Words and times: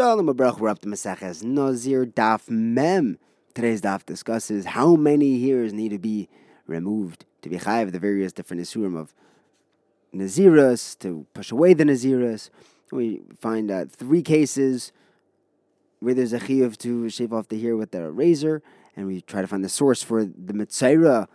Shalom 0.00 0.28
Abrach, 0.28 0.58
we're 0.58 0.70
up 0.70 0.78
to 0.78 0.88
Maseches 0.88 1.42
Nazir 1.42 2.06
Daf 2.06 2.48
Mem. 2.48 3.18
Today's 3.52 3.82
daf 3.82 4.06
discusses 4.06 4.64
how 4.64 4.96
many 4.96 5.46
hairs 5.46 5.74
need 5.74 5.90
to 5.90 5.98
be 5.98 6.26
removed 6.66 7.26
to 7.42 7.50
be 7.50 7.58
chayiv 7.58 7.92
the 7.92 7.98
various 7.98 8.32
different 8.32 8.62
isurim 8.62 8.98
of 8.98 9.12
Nazirus, 10.14 10.98
to 11.00 11.26
push 11.34 11.52
away 11.52 11.74
the 11.74 11.84
Nazirus. 11.84 12.48
We 12.90 13.20
find 13.38 13.70
uh, 13.70 13.84
three 13.90 14.22
cases 14.22 14.90
where 15.98 16.14
there's 16.14 16.32
a 16.32 16.40
chiyuv 16.40 16.78
to 16.78 17.10
shave 17.10 17.34
off 17.34 17.48
the 17.48 17.60
hair 17.60 17.76
with 17.76 17.94
a 17.94 18.10
razor, 18.10 18.62
and 18.96 19.06
we 19.06 19.20
try 19.20 19.42
to 19.42 19.46
find 19.46 19.62
the 19.62 19.68
source 19.68 20.02
for 20.02 20.24
the 20.24 20.54
Mitzayra 20.54 21.28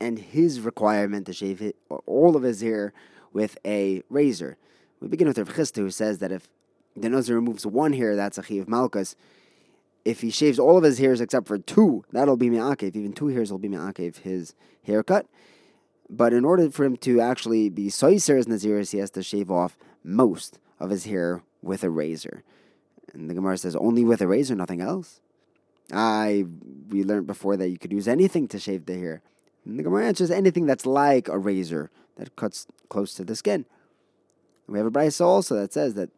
and 0.00 0.18
his 0.18 0.62
requirement 0.62 1.26
to 1.26 1.34
shave 1.34 1.60
it, 1.60 1.76
all 2.06 2.36
of 2.36 2.42
his 2.42 2.62
hair 2.62 2.94
with 3.34 3.58
a 3.66 4.02
razor. 4.08 4.56
We 4.98 5.08
begin 5.08 5.28
with 5.28 5.36
Rav 5.36 5.50
Chisda, 5.50 5.76
who 5.76 5.90
says 5.90 6.20
that 6.20 6.32
if 6.32 6.48
the 6.96 7.08
Nazir 7.08 7.36
removes 7.36 7.66
one 7.66 7.92
hair, 7.92 8.16
that's 8.16 8.38
a 8.38 8.42
chiyuv 8.42 8.68
malchus. 8.68 9.16
If 10.04 10.20
he 10.20 10.30
shaves 10.30 10.58
all 10.58 10.78
of 10.78 10.84
his 10.84 10.98
hairs 10.98 11.20
except 11.20 11.48
for 11.48 11.58
two, 11.58 12.04
that'll 12.12 12.36
be 12.36 12.48
me'akev. 12.48 12.94
Even 12.94 13.12
two 13.12 13.28
hairs 13.28 13.50
will 13.50 13.58
be 13.58 13.68
me'akev 13.68 14.18
his 14.18 14.54
haircut. 14.84 15.26
But 16.08 16.32
in 16.32 16.44
order 16.44 16.70
for 16.70 16.84
him 16.84 16.96
to 16.98 17.20
actually 17.20 17.68
be 17.68 17.88
soiser 17.88 18.38
as 18.38 18.46
Naziris, 18.46 18.92
he 18.92 18.98
has 18.98 19.10
to 19.10 19.22
shave 19.22 19.50
off 19.50 19.76
most 20.04 20.58
of 20.78 20.90
his 20.90 21.04
hair 21.04 21.42
with 21.62 21.82
a 21.82 21.90
razor. 21.90 22.44
And 23.12 23.28
the 23.28 23.34
Gemara 23.34 23.58
says 23.58 23.74
only 23.76 24.04
with 24.04 24.20
a 24.20 24.28
razor, 24.28 24.54
nothing 24.54 24.80
else. 24.80 25.20
I 25.92 26.46
we 26.88 27.04
learned 27.04 27.26
before 27.26 27.56
that 27.56 27.68
you 27.68 27.78
could 27.78 27.92
use 27.92 28.08
anything 28.08 28.48
to 28.48 28.58
shave 28.58 28.86
the 28.86 28.98
hair. 28.98 29.22
And 29.64 29.78
the 29.78 29.82
Gemara 29.82 30.06
answers 30.06 30.30
anything 30.30 30.66
that's 30.66 30.86
like 30.86 31.28
a 31.28 31.38
razor 31.38 31.90
that 32.16 32.36
cuts 32.36 32.66
close 32.88 33.14
to 33.14 33.24
the 33.24 33.36
skin. 33.36 33.66
We 34.68 34.78
have 34.78 34.86
a 34.86 34.90
brisa 34.90 35.24
also 35.24 35.54
that 35.56 35.72
says 35.72 35.94
that 35.94 36.10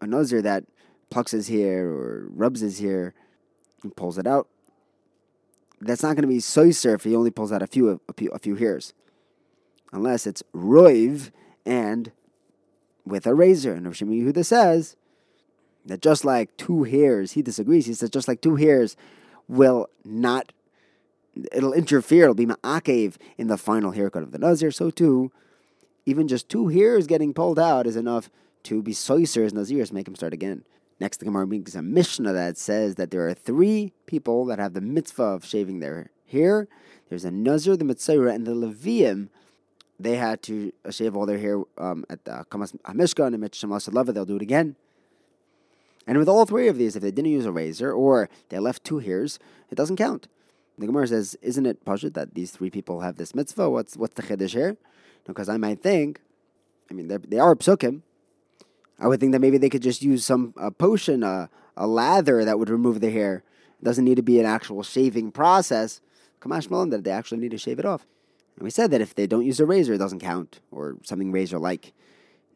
a 0.00 0.06
nazir 0.06 0.42
that 0.42 0.64
plucks 1.10 1.32
his 1.32 1.48
hair 1.48 1.86
or 1.86 2.28
rubs 2.30 2.60
his 2.60 2.80
hair 2.80 3.14
and 3.82 3.94
pulls 3.96 4.18
it 4.18 4.26
out, 4.26 4.48
that's 5.80 6.02
not 6.02 6.16
going 6.16 6.22
to 6.22 6.28
be 6.28 6.38
soiser 6.38 6.94
if 6.94 7.04
he 7.04 7.14
only 7.14 7.30
pulls 7.30 7.52
out 7.52 7.62
a 7.62 7.66
few 7.66 8.00
a 8.08 8.12
few, 8.12 8.30
a 8.30 8.38
few 8.38 8.56
hairs, 8.56 8.94
unless 9.92 10.26
it's 10.26 10.42
roiv 10.54 11.30
and 11.64 12.12
with 13.06 13.26
a 13.26 13.34
razor. 13.34 13.74
And 13.74 13.94
Shimon 13.96 14.20
Yehuda 14.20 14.44
says 14.44 14.96
that 15.86 16.02
just 16.02 16.24
like 16.24 16.56
two 16.56 16.82
hairs, 16.84 17.32
he 17.32 17.42
disagrees. 17.42 17.86
He 17.86 17.94
says 17.94 18.10
just 18.10 18.28
like 18.28 18.40
two 18.40 18.56
hairs 18.56 18.96
will 19.48 19.88
not, 20.04 20.52
it'll 21.52 21.72
interfere. 21.72 22.24
It'll 22.24 22.34
be 22.34 22.46
ma'akev 22.46 23.16
in 23.36 23.46
the 23.46 23.56
final 23.56 23.92
haircut 23.92 24.22
of 24.22 24.32
the 24.32 24.38
nazir. 24.38 24.70
So 24.70 24.90
too, 24.90 25.32
even 26.06 26.28
just 26.28 26.48
two 26.48 26.68
hairs 26.68 27.06
getting 27.06 27.32
pulled 27.32 27.58
out 27.58 27.86
is 27.86 27.96
enough 27.96 28.30
to 28.68 28.82
be 28.82 28.92
soiser 28.92 29.46
as 29.46 29.54
nazirs, 29.54 29.92
make 29.92 30.06
him 30.06 30.14
start 30.14 30.34
again. 30.34 30.62
Next, 31.00 31.18
the 31.18 31.24
Gemara 31.24 31.46
brings 31.46 31.74
a 31.74 31.80
Mishnah 31.80 32.34
that 32.34 32.58
says 32.58 32.96
that 32.96 33.10
there 33.10 33.26
are 33.26 33.32
three 33.32 33.92
people 34.04 34.44
that 34.44 34.58
have 34.58 34.74
the 34.74 34.82
mitzvah 34.82 35.22
of 35.22 35.44
shaving 35.44 35.80
their 35.80 36.10
hair. 36.26 36.68
There's 37.08 37.24
a 37.24 37.30
Nazir, 37.30 37.78
the 37.78 37.86
Mitzayra, 37.86 38.34
and 38.34 38.46
the 38.46 38.54
Levium. 38.54 39.28
They 39.98 40.16
had 40.16 40.42
to 40.42 40.72
shave 40.90 41.16
all 41.16 41.24
their 41.24 41.38
hair 41.38 41.62
um, 41.78 42.04
at 42.10 42.26
the 42.26 42.44
Kamas 42.50 42.74
Hamishka 42.84 43.26
and 43.26 43.38
Mitzvah 43.38 43.90
Lava. 43.90 44.12
They'll 44.12 44.26
do 44.26 44.36
it 44.36 44.42
again. 44.42 44.76
And 46.06 46.18
with 46.18 46.28
all 46.28 46.44
three 46.44 46.68
of 46.68 46.76
these, 46.76 46.94
if 46.94 47.02
they 47.02 47.10
didn't 47.10 47.30
use 47.30 47.46
a 47.46 47.52
razor 47.52 47.90
or 47.90 48.28
they 48.50 48.58
left 48.58 48.84
two 48.84 48.98
hairs, 48.98 49.38
it 49.70 49.76
doesn't 49.76 49.96
count. 49.96 50.28
The 50.76 50.86
Gemara 50.86 51.08
says, 51.08 51.36
"Isn't 51.40 51.66
it 51.66 51.84
pashut 51.86 52.12
that 52.14 52.34
these 52.34 52.50
three 52.50 52.70
people 52.70 53.00
have 53.00 53.16
this 53.16 53.34
mitzvah? 53.34 53.70
What's 53.70 53.96
what's 53.96 54.14
the 54.14 54.22
chiddush 54.22 54.52
here?" 54.52 54.76
Because 55.24 55.48
I 55.48 55.56
might 55.56 55.82
think, 55.82 56.20
I 56.90 56.94
mean, 56.94 57.08
they 57.08 57.38
are 57.38 57.54
psukim, 57.54 58.02
I 58.98 59.06
would 59.06 59.20
think 59.20 59.32
that 59.32 59.40
maybe 59.40 59.58
they 59.58 59.70
could 59.70 59.82
just 59.82 60.02
use 60.02 60.24
some 60.24 60.54
a 60.56 60.70
potion, 60.70 61.22
a, 61.22 61.50
a 61.76 61.86
lather 61.86 62.44
that 62.44 62.58
would 62.58 62.70
remove 62.70 63.00
the 63.00 63.10
hair. 63.10 63.44
It 63.80 63.84
doesn't 63.84 64.04
need 64.04 64.16
to 64.16 64.22
be 64.22 64.40
an 64.40 64.46
actual 64.46 64.82
shaving 64.82 65.30
process. 65.30 66.00
Kamash 66.40 66.70
Malon 66.70 66.90
that 66.90 67.04
they 67.04 67.10
actually 67.10 67.38
need 67.38 67.52
to 67.52 67.58
shave 67.58 67.78
it 67.78 67.84
off. 67.84 68.06
And 68.56 68.64
we 68.64 68.70
said 68.70 68.90
that 68.90 69.00
if 69.00 69.14
they 69.14 69.26
don't 69.26 69.46
use 69.46 69.60
a 69.60 69.66
razor, 69.66 69.94
it 69.94 69.98
doesn't 69.98 70.18
count, 70.18 70.60
or 70.72 70.96
something 71.04 71.30
razor 71.30 71.58
like. 71.58 71.92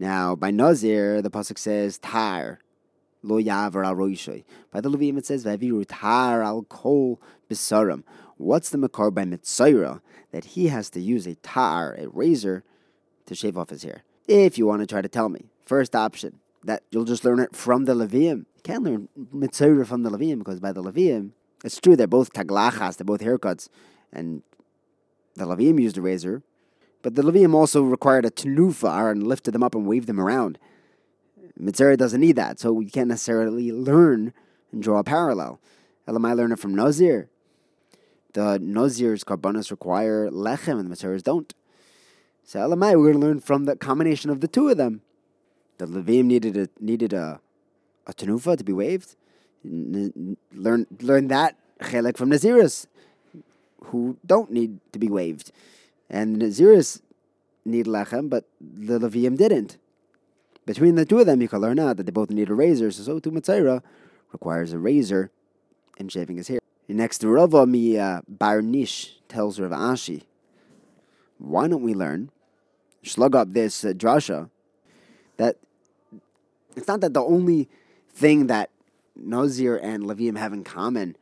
Now, 0.00 0.34
by 0.34 0.50
Nazir, 0.50 1.22
the 1.22 1.30
Pasuk 1.30 1.58
says, 1.58 1.98
Tar, 1.98 2.58
lo 3.22 3.40
yavar 3.40 3.86
al 3.86 3.94
roishoy. 3.94 4.42
By 4.72 4.80
the 4.80 4.90
Levim, 4.90 5.16
it 5.16 5.26
says, 5.26 5.44
Vaviru 5.44 5.84
tar 5.86 6.42
al 6.42 6.64
kol 6.64 7.20
bisaram. 7.48 8.02
What's 8.36 8.70
the 8.70 8.78
makar 8.78 9.12
by 9.12 9.24
Mitzayra 9.24 10.00
that 10.32 10.44
he 10.44 10.68
has 10.68 10.90
to 10.90 11.00
use 11.00 11.28
a 11.28 11.36
tar, 11.36 11.94
a 11.94 12.08
razor, 12.08 12.64
to 13.26 13.36
shave 13.36 13.56
off 13.56 13.70
his 13.70 13.84
hair? 13.84 14.02
If 14.26 14.58
you 14.58 14.66
want 14.66 14.80
to 14.80 14.86
try 14.86 15.02
to 15.02 15.08
tell 15.08 15.28
me. 15.28 15.51
First 15.64 15.94
option, 15.94 16.40
that 16.64 16.82
you'll 16.90 17.04
just 17.04 17.24
learn 17.24 17.40
it 17.40 17.54
from 17.54 17.84
the 17.84 17.94
Levium. 17.94 18.46
You 18.56 18.62
can't 18.62 18.82
learn 18.84 19.08
Mitzayra 19.34 19.86
from 19.86 20.02
the 20.02 20.10
Levium 20.10 20.38
because 20.38 20.60
by 20.60 20.72
the 20.72 20.82
Levium, 20.82 21.30
it's 21.64 21.80
true 21.80 21.96
they're 21.96 22.06
both 22.06 22.32
taglachas, 22.32 22.96
they're 22.96 23.04
both 23.04 23.20
haircuts, 23.20 23.68
and 24.12 24.42
the 25.34 25.46
Levium 25.46 25.80
used 25.80 25.96
a 25.96 26.02
razor, 26.02 26.42
but 27.02 27.14
the 27.14 27.22
Levium 27.22 27.54
also 27.54 27.82
required 27.82 28.24
a 28.24 28.30
tenufa 28.30 29.10
and 29.10 29.26
lifted 29.26 29.52
them 29.52 29.62
up 29.62 29.74
and 29.74 29.86
waved 29.86 30.08
them 30.08 30.20
around. 30.20 30.58
Mitzayra 31.60 31.96
doesn't 31.96 32.20
need 32.20 32.36
that, 32.36 32.58
so 32.58 32.80
you 32.80 32.90
can't 32.90 33.08
necessarily 33.08 33.70
learn 33.70 34.32
and 34.72 34.82
draw 34.82 34.98
a 34.98 35.04
parallel. 35.04 35.60
Elamai 36.08 36.36
learn 36.36 36.52
it 36.52 36.58
from 36.58 36.74
Nazir. 36.74 37.28
The 38.32 38.58
Nazir's 38.58 39.24
karbanos 39.24 39.70
require 39.70 40.30
lechem, 40.30 40.80
and 40.80 40.90
the 40.90 40.94
Mitzayras 40.94 41.22
don't. 41.22 41.52
So 42.44 42.60
Elamai, 42.60 42.98
we're 42.98 43.12
going 43.12 43.20
to 43.20 43.26
learn 43.26 43.40
from 43.40 43.66
the 43.66 43.76
combination 43.76 44.30
of 44.30 44.40
the 44.40 44.48
two 44.48 44.68
of 44.68 44.76
them. 44.76 45.02
The 45.78 45.86
Levim 45.86 46.26
needed 46.26 46.56
a 46.56 46.68
needed 46.80 47.12
a 47.12 47.40
a 48.06 48.12
tenufa 48.12 48.56
to 48.56 48.64
be 48.64 48.72
waved. 48.72 49.16
N- 49.64 50.36
learn 50.52 50.86
learn 51.00 51.28
that 51.28 51.56
chelik 51.80 52.16
from 52.16 52.30
Naziris, 52.30 52.86
who 53.84 54.16
don't 54.24 54.50
need 54.50 54.78
to 54.92 54.98
be 54.98 55.08
waved, 55.08 55.52
and 56.10 56.40
Naziris 56.40 57.00
need 57.64 57.86
lechem, 57.86 58.28
but 58.28 58.44
the 58.60 58.98
Levim 58.98 59.36
didn't. 59.36 59.78
Between 60.64 60.94
the 60.94 61.04
two 61.04 61.18
of 61.18 61.26
them, 61.26 61.42
you 61.42 61.48
can 61.48 61.60
learn 61.60 61.78
out 61.78 61.96
that 61.96 62.06
they 62.06 62.12
both 62.12 62.30
need 62.30 62.48
a 62.48 62.54
razor. 62.54 62.90
So, 62.90 63.02
so 63.02 63.18
too 63.18 63.32
Matzera 63.32 63.82
requires 64.32 64.72
a 64.72 64.78
razor 64.78 65.30
in 65.98 66.08
shaving 66.08 66.36
his 66.36 66.48
hair. 66.48 66.60
Next, 66.88 67.24
Rava 67.24 67.66
mi 67.66 67.98
uh, 67.98 68.20
Barnish 68.30 69.14
tells 69.28 69.58
Rav 69.58 69.70
Ashi, 69.70 70.22
why 71.38 71.66
don't 71.66 71.82
we 71.82 71.94
learn, 71.94 72.30
slug 73.02 73.34
up 73.34 73.52
this 73.52 73.84
uh, 73.84 73.92
drasha, 73.92 74.50
that 75.36 75.56
it's 76.76 76.88
not 76.88 77.00
that 77.00 77.14
the 77.14 77.22
only 77.22 77.68
thing 78.08 78.46
that 78.46 78.70
Nazir 79.16 79.76
and 79.76 80.04
Levium 80.04 80.38
have 80.38 80.52
in 80.52 80.64
common 80.64 81.16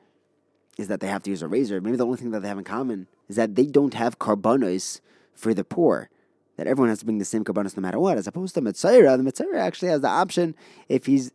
is 0.78 0.88
that 0.88 1.00
they 1.00 1.08
have 1.08 1.22
to 1.24 1.30
use 1.30 1.42
a 1.42 1.48
razor. 1.48 1.80
Maybe 1.80 1.96
the 1.96 2.06
only 2.06 2.16
thing 2.16 2.30
that 2.30 2.40
they 2.40 2.48
have 2.48 2.58
in 2.58 2.64
common 2.64 3.06
is 3.28 3.36
that 3.36 3.54
they 3.54 3.66
don't 3.66 3.94
have 3.94 4.18
carbonos 4.18 5.00
for 5.34 5.52
the 5.52 5.64
poor. 5.64 6.08
That 6.56 6.66
everyone 6.66 6.90
has 6.90 7.00
to 7.00 7.04
bring 7.04 7.18
the 7.18 7.24
same 7.24 7.44
carbonos 7.44 7.76
no 7.76 7.80
matter 7.80 7.98
what. 7.98 8.18
As 8.18 8.26
opposed 8.26 8.54
to 8.54 8.62
Mitzayra, 8.62 9.16
the 9.16 9.30
Mitzayra 9.30 9.58
actually 9.58 9.88
has 9.88 10.00
the 10.02 10.08
option, 10.08 10.54
if 10.88 11.06
he's 11.06 11.32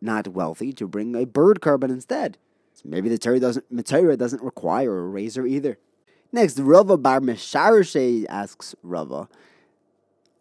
not 0.00 0.28
wealthy, 0.28 0.72
to 0.74 0.86
bring 0.86 1.14
a 1.14 1.24
bird 1.24 1.60
carbon 1.60 1.90
instead. 1.90 2.38
So 2.74 2.82
maybe 2.84 3.08
the 3.08 3.18
Torah 3.18 3.40
doesn't 3.40 3.74
Mitzayra 3.74 4.18
doesn't 4.18 4.42
require 4.42 4.98
a 4.98 5.06
razor 5.06 5.46
either. 5.46 5.78
Next, 6.32 6.58
Rava 6.58 6.98
Bar 6.98 7.20
Mesharshe 7.20 8.26
asks 8.28 8.74
Rava, 8.82 9.28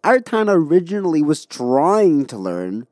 our 0.05 0.19
Tana 0.19 0.57
originally 0.57 1.23
was 1.23 1.47
trying 1.47 2.27
to 2.27 2.37
learn 2.37 2.85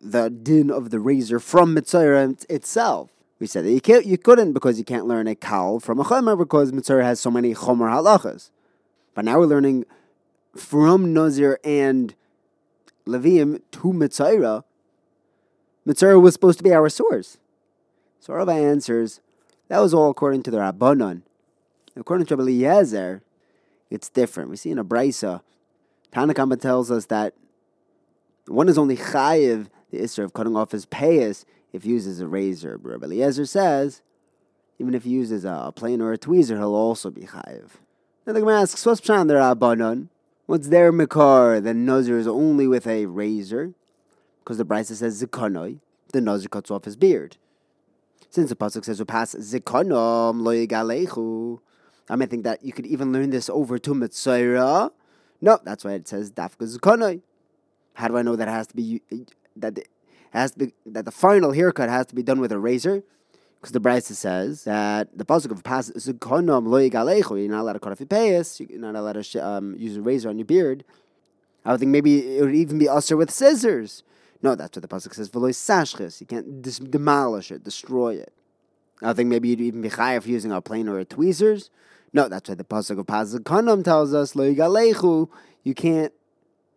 the 0.00 0.28
din 0.28 0.70
of 0.70 0.90
the 0.90 1.00
razor 1.00 1.40
from 1.40 1.74
Mitzayra 1.74 2.44
itself. 2.50 3.10
We 3.40 3.46
said 3.46 3.64
that 3.64 3.72
you, 3.72 3.80
can't, 3.80 4.04
you 4.04 4.18
couldn't 4.18 4.52
because 4.52 4.78
you 4.78 4.84
can't 4.84 5.06
learn 5.06 5.26
a 5.26 5.34
kal 5.34 5.80
from 5.80 5.98
a 5.98 6.04
chomer 6.04 6.36
because 6.36 6.70
Mitzayra 6.70 7.04
has 7.04 7.20
so 7.20 7.30
many 7.30 7.54
chomer 7.54 7.90
halachas. 7.90 8.50
But 9.14 9.24
now 9.24 9.38
we're 9.38 9.46
learning 9.46 9.86
from 10.54 11.14
Nazir 11.14 11.58
and 11.64 12.14
Levium 13.06 13.62
to 13.72 13.92
Mitzayra. 13.92 14.62
Mitzayra 15.86 16.20
was 16.20 16.34
supposed 16.34 16.58
to 16.58 16.64
be 16.64 16.74
our 16.74 16.90
source. 16.90 17.38
So 18.20 18.34
Rabbi 18.34 18.58
answers, 18.58 19.20
that 19.68 19.78
was 19.78 19.94
all 19.94 20.10
according 20.10 20.42
to 20.42 20.50
the 20.50 20.58
Rabbanon. 20.58 21.22
According 21.96 22.26
to 22.26 22.36
Rabbi 22.36 22.50
Eliezer, 22.50 23.22
it's 23.88 24.10
different. 24.10 24.50
We 24.50 24.56
see 24.56 24.70
in 24.70 24.78
a 24.78 24.84
brisa, 24.84 25.40
Tanakama 26.12 26.60
tells 26.60 26.90
us 26.90 27.06
that 27.06 27.34
one 28.46 28.68
is 28.68 28.78
only 28.78 28.96
chayiv 28.96 29.68
the 29.90 30.02
issue 30.02 30.22
of 30.22 30.32
cutting 30.32 30.56
off 30.56 30.72
his 30.72 30.86
payas 30.86 31.44
if 31.72 31.82
he 31.84 31.90
uses 31.90 32.20
a 32.20 32.26
razor. 32.26 32.78
Rabbi 32.82 33.06
Eliezer 33.06 33.46
says, 33.46 34.02
even 34.78 34.94
if 34.94 35.04
he 35.04 35.10
uses 35.10 35.44
a 35.44 35.72
plane 35.74 36.00
or 36.00 36.12
a 36.12 36.18
tweezer, 36.18 36.56
he'll 36.56 36.74
also 36.74 37.10
be 37.10 37.22
chayiv. 37.22 37.70
Now 38.26 38.32
the 38.32 38.40
Gemara 38.40 38.62
asks, 38.62 38.84
what's 38.86 39.00
pshan 39.00 39.28
their 39.28 39.38
abanon? 39.38 40.08
What's 40.46 40.68
their 40.68 40.92
makar? 40.92 41.60
The 41.60 41.74
nazir 41.74 42.18
is 42.18 42.26
only 42.26 42.66
with 42.66 42.86
a 42.86 43.06
razor, 43.06 43.74
because 44.40 44.56
the 44.56 44.64
brisa 44.64 44.94
says 44.94 45.22
zikonoi. 45.22 45.80
The 46.12 46.22
nazir 46.22 46.48
cuts 46.48 46.70
off 46.70 46.84
his 46.84 46.96
beard. 46.96 47.36
Since 48.30 48.48
the 48.48 48.56
pasuk 48.56 48.84
says 48.84 49.00
"Upas 49.00 49.36
zikonom 49.36 50.40
lo 50.42 50.52
yigalechu," 50.52 51.60
I 52.08 52.16
might 52.16 52.30
think 52.30 52.44
that 52.44 52.64
you 52.64 52.72
could 52.72 52.86
even 52.86 53.12
learn 53.12 53.28
this 53.30 53.50
over 53.50 53.78
to 53.78 53.94
mitzayra. 53.94 54.90
No, 55.40 55.58
that's 55.64 55.84
why 55.84 55.92
it 55.92 56.08
says 56.08 56.32
dafka 56.32 56.76
zikonoi. 56.76 57.22
How 57.94 58.08
do 58.08 58.16
I 58.16 58.22
know 58.22 58.36
that 58.36 58.48
it 58.48 58.50
has 58.50 58.66
to 58.68 58.76
be 58.76 59.02
that 59.56 59.78
has 60.30 60.52
to 60.52 60.58
be, 60.58 60.72
that 60.86 61.04
the 61.04 61.10
final 61.10 61.52
haircut 61.52 61.88
has 61.88 62.06
to 62.06 62.14
be 62.14 62.22
done 62.22 62.40
with 62.40 62.52
a 62.52 62.58
razor, 62.58 63.02
because 63.60 63.72
the 63.72 63.80
Brisa 63.80 64.12
says 64.12 64.64
that 64.64 65.16
the 65.16 65.24
pasuk 65.24 65.50
of 65.50 65.64
pas 65.64 65.88
is 65.90 66.06
konom 66.06 66.68
loy 66.68 66.90
galechu. 66.90 67.40
You're 67.40 67.50
not 67.50 67.62
allowed 67.62 67.72
to 67.74 67.80
cut 67.80 67.92
off 67.92 68.00
your 68.00 68.06
payas. 68.06 68.60
You're 68.68 68.78
not 68.78 68.94
allowed 68.94 69.22
to 69.22 69.46
um, 69.46 69.74
use 69.76 69.96
a 69.96 70.02
razor 70.02 70.28
on 70.28 70.38
your 70.38 70.44
beard. 70.44 70.84
I 71.64 71.72
would 71.72 71.80
think 71.80 71.90
maybe 71.90 72.38
it 72.38 72.42
would 72.42 72.54
even 72.54 72.78
be 72.78 72.88
usher 72.88 73.16
with 73.16 73.30
scissors. 73.30 74.02
No, 74.42 74.54
that's 74.54 74.76
what 74.76 74.82
the 74.82 74.88
pasuk 74.88 75.14
says. 75.14 75.28
V'loy 75.28 75.50
sashchis. 75.50 76.20
You 76.20 76.26
can't 76.26 76.62
dis- 76.62 76.78
demolish 76.78 77.50
it, 77.50 77.64
destroy 77.64 78.14
it. 78.14 78.32
I 79.02 79.12
think 79.12 79.28
maybe 79.28 79.48
you'd 79.48 79.60
even 79.60 79.80
be 79.80 79.88
higher 79.88 80.20
for 80.20 80.28
using 80.28 80.52
a 80.52 80.60
plane 80.60 80.88
or 80.88 80.98
a 80.98 81.04
tweezers. 81.04 81.70
No, 82.12 82.28
that's 82.28 82.48
why 82.48 82.54
the 82.54 82.64
pasuk 82.64 82.98
of 82.98 83.06
pasuk 83.06 83.40
konom 83.40 83.84
tells 83.84 84.14
us 84.14 84.34
loy 84.34 84.54
galechu. 84.54 85.28
You 85.62 85.74
can't 85.74 86.12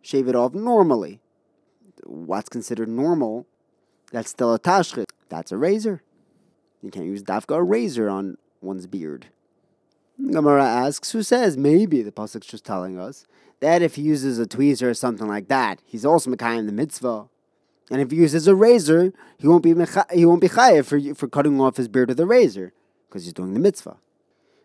shave 0.02 0.28
it 0.28 0.36
off 0.36 0.54
normally. 0.54 1.20
What's 2.04 2.48
considered 2.48 2.88
normal? 2.88 3.46
That's 4.10 4.30
still 4.30 4.52
a 4.52 4.58
tashchit. 4.58 5.06
That's 5.28 5.52
a 5.52 5.56
razor. 5.56 6.02
You 6.82 6.90
can't 6.90 7.06
use 7.06 7.22
dafka 7.22 7.56
a 7.56 7.62
razor 7.62 8.08
on 8.08 8.36
one's 8.60 8.86
beard. 8.86 9.28
Gemara 10.18 10.64
asks, 10.64 11.12
who 11.12 11.22
says 11.22 11.56
maybe 11.56 12.02
the 12.02 12.12
pasuk's 12.12 12.46
just 12.46 12.64
telling 12.64 12.98
us 12.98 13.26
that 13.60 13.80
if 13.80 13.94
he 13.94 14.02
uses 14.02 14.38
a 14.38 14.46
tweezer 14.46 14.90
or 14.90 14.94
something 14.94 15.26
like 15.26 15.48
that, 15.48 15.80
he's 15.84 16.04
also 16.04 16.30
mekayim 16.30 16.66
the 16.66 16.72
mitzvah. 16.72 17.28
And 17.90 18.00
if 18.00 18.10
he 18.10 18.18
uses 18.18 18.46
a 18.46 18.54
razor, 18.54 19.12
he 19.38 19.46
won't 19.46 19.62
be 19.62 19.74
mecha- 19.74 20.10
he 20.12 20.26
won't 20.26 20.40
be 20.40 20.48
chayiv 20.48 20.84
for 20.86 21.14
for 21.14 21.28
cutting 21.28 21.60
off 21.60 21.76
his 21.76 21.88
beard 21.88 22.08
with 22.08 22.20
a 22.20 22.26
razor 22.26 22.72
because 23.08 23.24
he's 23.24 23.32
doing 23.32 23.54
the 23.54 23.60
mitzvah. 23.60 23.96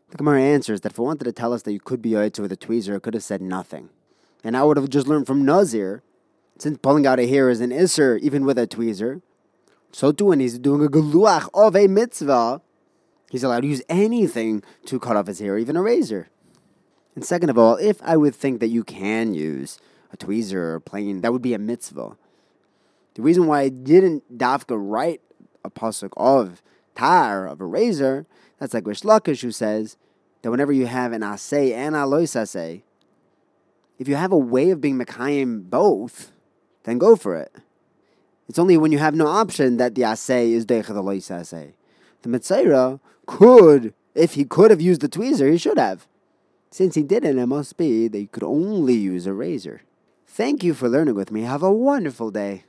The 0.09 0.17
Gemara 0.17 0.41
answers 0.41 0.81
that 0.81 0.93
if 0.93 0.99
it 0.99 1.01
wanted 1.01 1.25
to 1.25 1.33
tell 1.33 1.51
us 1.51 1.63
that 1.63 1.73
you 1.73 1.81
could 1.81 2.01
be 2.01 2.11
yaitzer 2.11 2.39
with 2.39 2.51
a 2.51 2.57
tweezer, 2.57 2.95
it 2.95 3.03
could 3.03 3.13
have 3.13 3.23
said 3.23 3.41
nothing, 3.41 3.89
and 4.43 4.55
I 4.55 4.63
would 4.63 4.77
have 4.77 4.89
just 4.89 5.07
learned 5.07 5.27
from 5.27 5.43
Nazir, 5.43 6.01
since 6.57 6.77
pulling 6.77 7.05
out 7.05 7.19
a 7.19 7.27
hair 7.27 7.49
is 7.49 7.59
an 7.59 7.71
isser 7.71 8.17
even 8.19 8.45
with 8.45 8.57
a 8.57 8.65
tweezer. 8.65 9.21
So 9.91 10.11
too, 10.11 10.25
when 10.25 10.39
he's 10.39 10.57
doing 10.57 10.83
a 10.83 10.89
geluach 10.89 11.49
of 11.53 11.75
a 11.75 11.87
mitzvah, 11.87 12.61
he's 13.29 13.43
allowed 13.43 13.61
to 13.61 13.67
use 13.67 13.81
anything 13.89 14.63
to 14.85 14.99
cut 14.99 15.17
off 15.17 15.27
his 15.27 15.39
hair, 15.39 15.57
even 15.57 15.75
a 15.75 15.81
razor. 15.81 16.29
And 17.15 17.25
second 17.25 17.49
of 17.49 17.57
all, 17.57 17.75
if 17.75 18.01
I 18.01 18.15
would 18.15 18.33
think 18.33 18.59
that 18.59 18.67
you 18.67 18.83
can 18.83 19.33
use 19.33 19.79
a 20.13 20.17
tweezer 20.17 20.53
or 20.53 20.75
a 20.75 20.81
plane, 20.81 21.21
that 21.21 21.33
would 21.33 21.41
be 21.41 21.53
a 21.53 21.59
mitzvah. 21.59 22.15
The 23.15 23.21
reason 23.21 23.45
why 23.47 23.61
I 23.61 23.69
didn't 23.69 24.37
dafka 24.37 24.77
write 24.79 25.21
a 25.65 25.69
pasuk 25.69 26.13
of 26.15 26.61
tar 26.95 27.47
of 27.47 27.59
a 27.59 27.65
razor, 27.65 28.25
that's 28.59 28.73
like 28.73 28.83
Reish 28.83 29.03
Lakish 29.03 29.41
who 29.41 29.51
says 29.51 29.97
that 30.41 30.51
whenever 30.51 30.71
you 30.71 30.85
have 30.87 31.11
an 31.11 31.21
asay 31.21 31.73
and 31.73 31.95
a 31.95 32.05
lois 32.05 32.33
asay, 32.33 32.81
if 33.99 34.07
you 34.07 34.15
have 34.15 34.31
a 34.31 34.37
way 34.37 34.69
of 34.69 34.81
being 34.81 34.99
mekayim 34.99 35.69
both, 35.69 36.31
then 36.83 36.97
go 36.97 37.15
for 37.15 37.35
it. 37.35 37.53
It's 38.47 38.59
only 38.59 38.77
when 38.77 38.91
you 38.91 38.99
have 38.99 39.15
no 39.15 39.27
option 39.27 39.77
that 39.77 39.95
the 39.95 40.03
asay 40.03 40.51
is 40.51 40.65
deicha 40.65 40.93
the 40.93 41.01
lois 41.01 41.29
asay. 41.29 41.73
The 42.21 42.29
Mitzayra 42.29 42.99
could, 43.25 43.93
if 44.15 44.33
he 44.33 44.45
could 44.45 44.71
have 44.71 44.81
used 44.81 45.01
the 45.01 45.09
tweezer, 45.09 45.51
he 45.51 45.57
should 45.57 45.77
have. 45.77 46.07
Since 46.71 46.95
he 46.95 47.03
didn't, 47.03 47.39
it 47.39 47.45
must 47.45 47.77
be 47.77 48.07
that 48.07 48.17
he 48.17 48.27
could 48.27 48.43
only 48.43 48.93
use 48.93 49.25
a 49.25 49.33
razor. 49.33 49.81
Thank 50.25 50.63
you 50.63 50.73
for 50.73 50.89
learning 50.89 51.15
with 51.15 51.31
me. 51.31 51.41
Have 51.41 51.63
a 51.63 51.71
wonderful 51.71 52.31
day. 52.31 52.65